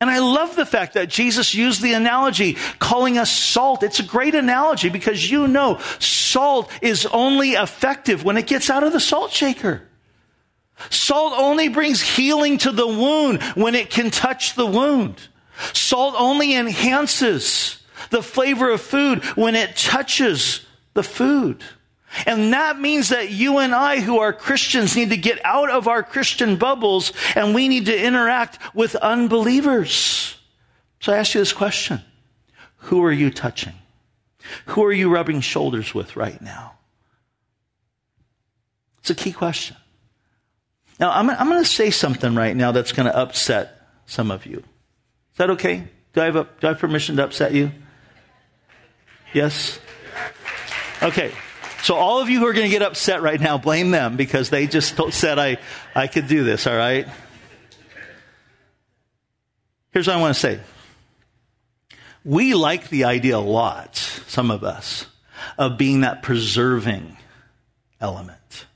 [0.00, 3.82] And I love the fact that Jesus used the analogy calling us salt.
[3.82, 8.84] It's a great analogy because you know salt is only effective when it gets out
[8.84, 9.82] of the salt shaker.
[10.90, 15.20] Salt only brings healing to the wound when it can touch the wound.
[15.72, 21.62] Salt only enhances the flavor of food when it touches the food.
[22.26, 25.86] And that means that you and I, who are Christians, need to get out of
[25.86, 30.36] our Christian bubbles and we need to interact with unbelievers.
[31.00, 32.02] So I ask you this question
[32.76, 33.74] Who are you touching?
[34.66, 36.74] Who are you rubbing shoulders with right now?
[39.00, 39.76] It's a key question.
[40.98, 44.46] Now, I'm, I'm going to say something right now that's going to upset some of
[44.46, 44.64] you.
[45.38, 45.84] Is that okay?
[46.14, 47.70] Do I have, a, do I have permission to upset you?
[49.32, 49.78] Yes?
[51.00, 51.32] Okay.
[51.84, 54.50] So all of you who are going to get upset right now, blame them because
[54.50, 55.58] they just said I,
[55.94, 57.06] I could do this, all right?
[59.92, 60.58] Here's what I want to say.
[62.24, 65.06] We like the idea a lot, some of us,
[65.56, 67.16] of being that preserving
[68.00, 68.66] element.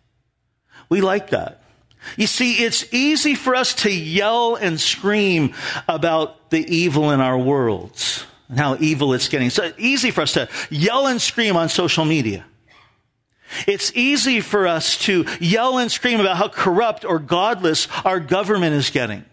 [0.88, 1.61] We like that.
[2.16, 5.54] You see, it's easy for us to yell and scream
[5.88, 8.26] about the evil in our worlds.
[8.48, 9.48] and how evil it's getting.
[9.48, 12.44] So easy for us to yell and scream on social media.
[13.66, 18.74] It's easy for us to yell and scream about how corrupt or godless our government
[18.74, 19.24] is getting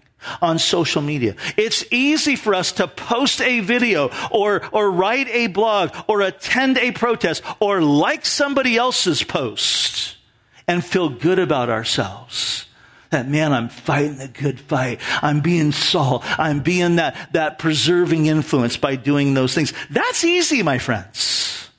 [0.41, 1.35] on social media.
[1.57, 6.77] It's easy for us to post a video or, or write a blog or attend
[6.77, 10.17] a protest or like somebody else's post
[10.69, 12.67] and feel good about ourselves.
[13.09, 15.01] That man, I'm fighting the good fight.
[15.23, 16.21] I'm being Saul.
[16.37, 19.73] I'm being that, that preserving influence by doing those things.
[19.89, 21.71] That's easy, my friends.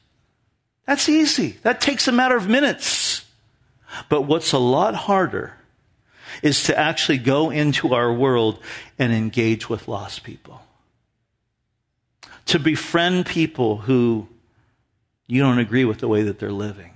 [0.86, 1.57] That's easy.
[1.62, 3.24] That takes a matter of minutes.
[4.09, 5.55] But what's a lot harder
[6.43, 8.59] is to actually go into our world
[8.99, 10.62] and engage with lost people.
[12.47, 14.26] To befriend people who
[15.28, 16.91] you don't agree with the way that they're living.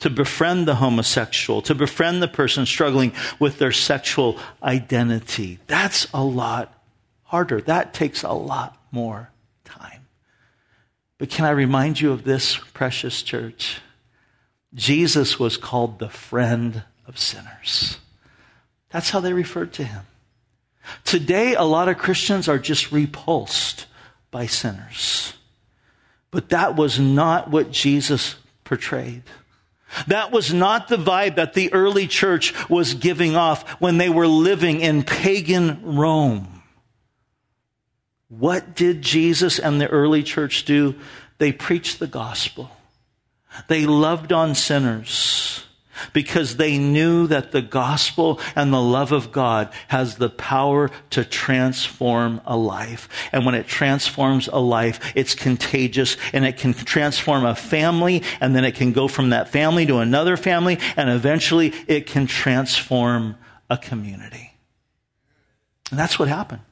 [0.00, 5.58] To befriend the homosexual, to befriend the person struggling with their sexual identity.
[5.66, 6.72] That's a lot
[7.24, 7.60] harder.
[7.60, 9.30] That takes a lot more
[9.64, 10.06] time.
[11.18, 13.80] But can I remind you of this, precious church?
[14.74, 17.98] Jesus was called the friend of sinners.
[18.90, 20.06] That's how they referred to him.
[21.04, 23.86] Today, a lot of Christians are just repulsed
[24.30, 25.34] by sinners.
[26.30, 29.22] But that was not what Jesus portrayed.
[30.06, 34.26] That was not the vibe that the early church was giving off when they were
[34.26, 36.62] living in pagan Rome.
[38.28, 40.94] What did Jesus and the early church do?
[41.38, 42.70] They preached the gospel.
[43.68, 45.64] They loved on sinners
[46.12, 51.24] because they knew that the gospel and the love of God has the power to
[51.24, 53.08] transform a life.
[53.32, 58.54] And when it transforms a life, it's contagious and it can transform a family and
[58.54, 63.36] then it can go from that family to another family and eventually it can transform
[63.70, 64.52] a community.
[65.90, 66.62] And that's what happened.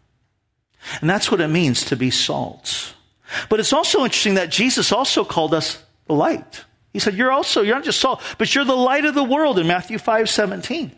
[1.00, 2.94] And that's what it means to be salt.
[3.48, 6.64] But it's also interesting that Jesus also called us light.
[6.96, 9.58] He said, You're also, you're not just salt, but you're the light of the world
[9.58, 10.92] in Matthew 5 17.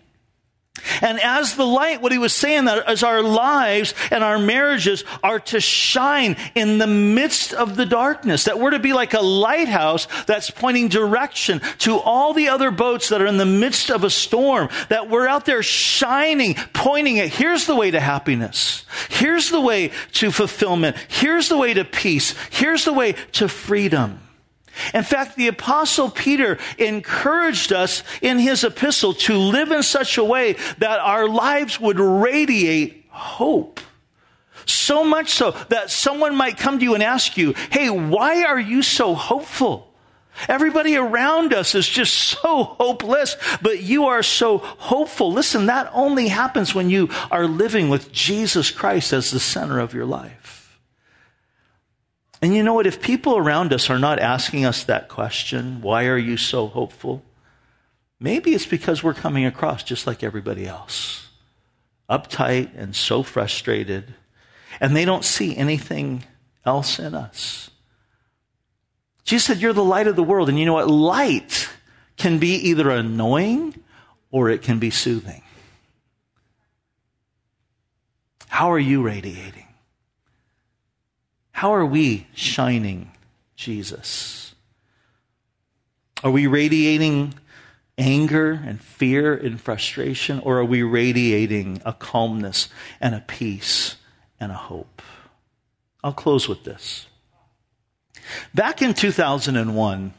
[1.03, 5.03] And as the light, what he was saying that as our lives and our marriages
[5.25, 9.21] are to shine in the midst of the darkness, that we're to be like a
[9.21, 14.05] lighthouse that's pointing direction to all the other boats that are in the midst of
[14.05, 18.85] a storm, that we're out there shining, pointing at here's the way to happiness.
[19.09, 20.97] Here's the way to fulfillment.
[21.09, 22.37] Here's the way to peace.
[22.51, 24.21] Here's the way to freedom.
[24.95, 30.25] In fact, the apostle Peter encouraged us in his epistle to live in such a
[30.25, 33.81] way that our lives would radiate hope.
[34.67, 38.61] So much so that someone might come to you and ask you, Hey, why are
[38.61, 39.89] you so hopeful?
[40.47, 45.33] Everybody around us is just so hopeless, but you are so hopeful.
[45.33, 49.95] Listen, that only happens when you are living with Jesus Christ as the center of
[49.95, 50.38] your life.
[52.41, 52.87] And you know what?
[52.87, 57.23] If people around us are not asking us that question, why are you so hopeful?
[58.21, 61.29] Maybe it's because we're coming across just like everybody else,
[62.09, 64.15] uptight and so frustrated,
[64.81, 66.25] and they don't see anything
[66.65, 67.71] else in us.
[69.25, 70.49] Jesus said, You're the light of the world.
[70.49, 70.89] And you know what?
[70.89, 71.69] Light
[72.17, 73.75] can be either annoying
[74.31, 75.43] or it can be soothing.
[78.49, 79.68] How are you radiating?
[81.59, 83.11] How are we shining
[83.57, 84.55] Jesus?
[86.23, 87.35] Are we radiating
[87.99, 92.69] anger and fear and frustration, or are we radiating a calmness
[93.01, 93.97] and a peace
[94.39, 95.03] and a hope?
[96.05, 97.07] I'll close with this.
[98.55, 100.15] Back in 2001,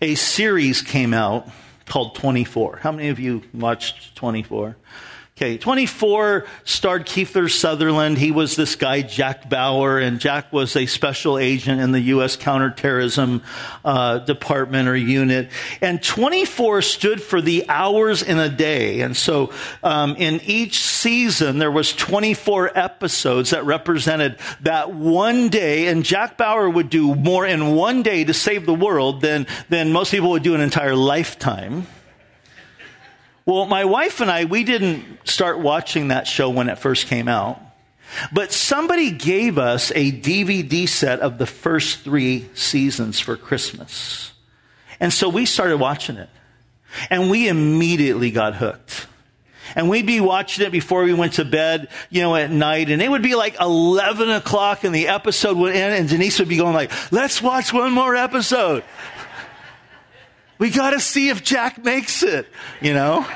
[0.00, 1.48] a series came out
[1.86, 2.78] called 24.
[2.82, 4.76] How many of you watched 24?
[5.34, 8.18] Okay, 24 starred Kiefer Sutherland.
[8.18, 12.36] He was this guy, Jack Bauer, and Jack was a special agent in the U.S.
[12.36, 13.42] counterterrorism
[13.82, 15.48] uh, department or unit.
[15.80, 19.00] And 24 stood for the hours in a day.
[19.00, 25.86] And so um, in each season, there was 24 episodes that represented that one day.
[25.86, 29.92] And Jack Bauer would do more in one day to save the world than, than
[29.92, 31.86] most people would do an entire lifetime.
[33.44, 37.28] Well, my wife and I, we didn't start watching that show when it first came
[37.28, 37.60] out.
[38.32, 44.32] But somebody gave us a DVD set of the first three seasons for Christmas.
[45.00, 46.28] And so we started watching it.
[47.08, 49.06] And we immediately got hooked.
[49.74, 52.90] And we'd be watching it before we went to bed, you know, at night.
[52.90, 56.48] And it would be like 11 o'clock and the episode would end and Denise would
[56.48, 58.84] be going like, let's watch one more episode.
[60.62, 62.46] We got to see if Jack makes it,
[62.80, 63.26] you know?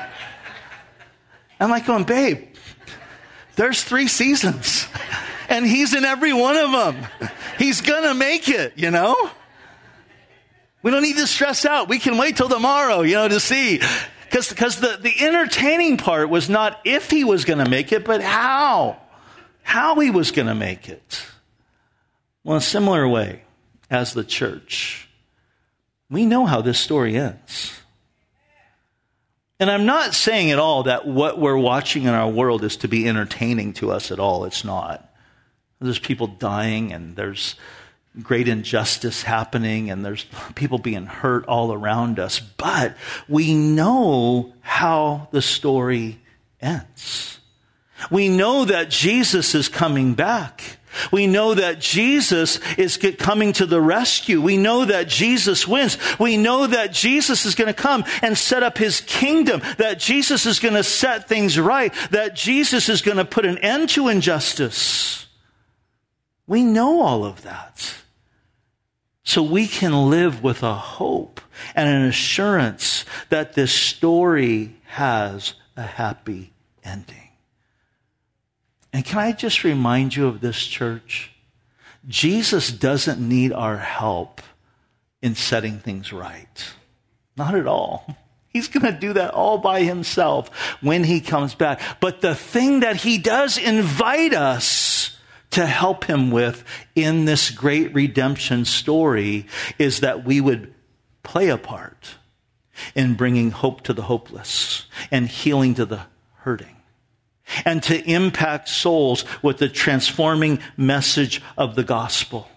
[1.59, 2.55] I'm like going, babe,
[3.57, 4.87] there's three seasons.
[5.49, 7.05] And he's in every one of them.
[7.57, 9.29] He's gonna make it, you know?
[10.81, 11.89] We don't need to stress out.
[11.89, 13.81] We can wait till tomorrow, you know, to see.
[14.31, 18.21] Because the, the entertaining part was not if he was going to make it, but
[18.21, 19.01] how.
[19.63, 21.25] How he was going to make it.
[22.45, 23.41] Well, in a similar way,
[23.89, 25.06] as the church,
[26.09, 27.73] we know how this story ends.
[29.59, 32.87] And I'm not saying at all that what we're watching in our world is to
[32.87, 34.45] be entertaining to us at all.
[34.45, 35.09] It's not.
[35.79, 37.55] There's people dying and there's
[38.21, 42.39] great injustice happening and there's people being hurt all around us.
[42.39, 42.95] But
[43.27, 46.19] we know how the story
[46.61, 47.39] ends.
[48.11, 50.76] We know that Jesus is coming back.
[51.11, 54.41] We know that Jesus is coming to the rescue.
[54.41, 55.97] We know that Jesus wins.
[56.19, 60.45] We know that Jesus is going to come and set up his kingdom, that Jesus
[60.45, 64.07] is going to set things right, that Jesus is going to put an end to
[64.07, 65.27] injustice.
[66.47, 67.93] We know all of that.
[69.23, 71.41] So we can live with a hope
[71.75, 77.26] and an assurance that this story has a happy ending.
[78.93, 81.31] And can I just remind you of this church?
[82.07, 84.41] Jesus doesn't need our help
[85.21, 86.73] in setting things right.
[87.35, 88.15] Not at all.
[88.49, 90.49] He's going to do that all by himself
[90.81, 91.81] when he comes back.
[91.99, 95.17] But the thing that he does invite us
[95.51, 96.63] to help him with
[96.95, 99.45] in this great redemption story
[99.77, 100.73] is that we would
[101.23, 102.15] play a part
[102.95, 106.01] in bringing hope to the hopeless and healing to the
[106.37, 106.76] hurting
[107.65, 112.49] and to impact souls with the transforming message of the gospel.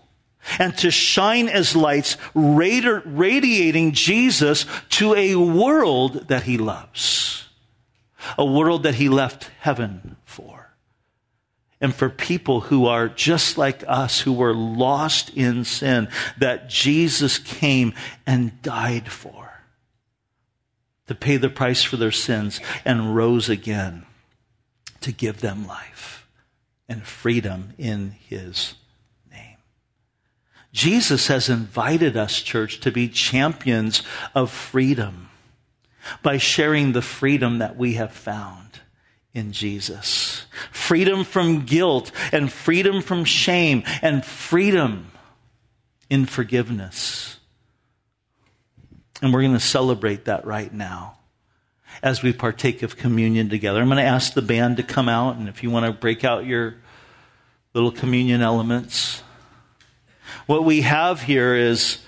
[0.58, 7.48] And to shine as lights radiating Jesus to a world that he loves,
[8.38, 10.74] a world that he left heaven for.
[11.82, 17.38] And for people who are just like us, who were lost in sin, that Jesus
[17.38, 17.94] came
[18.26, 19.62] and died for.
[21.06, 24.06] To pay the price for their sins and rose again
[25.00, 26.26] to give them life
[26.88, 28.74] and freedom in his
[29.30, 29.56] name.
[30.72, 34.02] Jesus has invited us, church, to be champions
[34.34, 35.28] of freedom
[36.22, 38.80] by sharing the freedom that we have found
[39.32, 40.46] in Jesus.
[40.72, 45.12] Freedom from guilt and freedom from shame and freedom
[46.08, 47.38] in forgiveness.
[49.22, 51.19] And we're going to celebrate that right now
[52.02, 53.80] as we partake of communion together.
[53.80, 56.24] I'm going to ask the band to come out, and if you want to break
[56.24, 56.76] out your
[57.74, 59.22] little communion elements.
[60.46, 61.98] What we have here is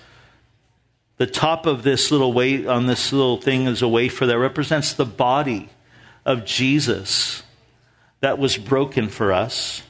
[1.17, 4.93] the top of this little weight on this little thing is a wafer that represents
[4.93, 5.69] the body
[6.25, 7.43] of Jesus
[8.19, 9.83] that was broken for us.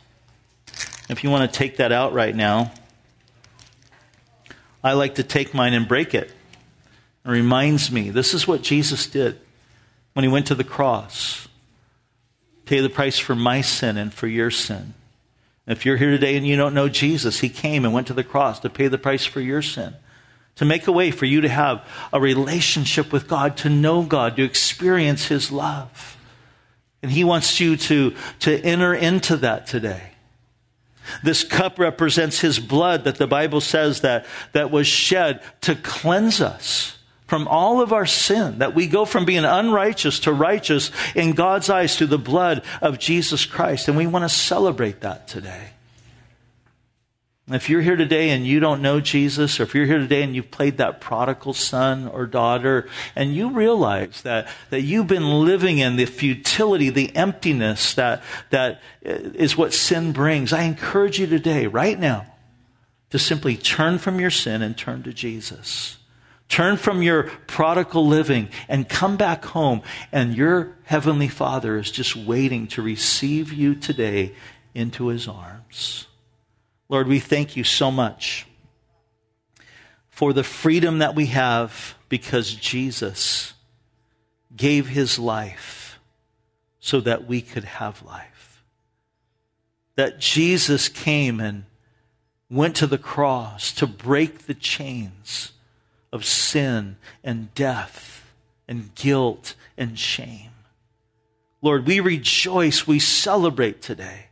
[1.09, 2.71] If you want to take that out right now,
[4.83, 6.31] I like to take mine and break it.
[7.25, 9.39] It reminds me this is what Jesus did
[10.13, 11.47] when he went to the cross.
[12.65, 14.93] Pay the price for my sin and for your sin.
[15.65, 18.23] If you're here today and you don't know Jesus, he came and went to the
[18.23, 19.95] cross to pay the price for your sin,
[20.55, 24.35] to make a way for you to have a relationship with God, to know God,
[24.35, 26.17] to experience his love.
[27.01, 30.11] And he wants you to, to enter into that today.
[31.21, 36.39] This cup represents his blood that the Bible says that, that was shed to cleanse
[36.39, 36.97] us
[37.27, 41.69] from all of our sin, that we go from being unrighteous to righteous in God's
[41.69, 43.87] eyes through the blood of Jesus Christ.
[43.87, 45.69] And we want to celebrate that today.
[47.49, 50.33] If you're here today and you don't know Jesus, or if you're here today and
[50.33, 55.79] you've played that prodigal son or daughter, and you realize that, that you've been living
[55.79, 61.67] in the futility, the emptiness that, that is what sin brings, I encourage you today,
[61.67, 62.27] right now,
[63.09, 65.97] to simply turn from your sin and turn to Jesus.
[66.53, 69.81] Turn from your prodigal living and come back home,
[70.11, 74.35] and your heavenly Father is just waiting to receive you today
[74.75, 76.05] into his arms.
[76.89, 78.45] Lord, we thank you so much
[80.11, 83.55] for the freedom that we have because Jesus
[84.55, 85.99] gave his life
[86.79, 88.63] so that we could have life.
[89.95, 91.65] That Jesus came and
[92.47, 95.53] went to the cross to break the chains
[96.13, 98.31] of sin and death
[98.67, 100.51] and guilt and shame.
[101.61, 104.27] Lord, we rejoice, we celebrate today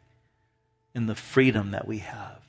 [0.93, 2.40] in the freedom that we have.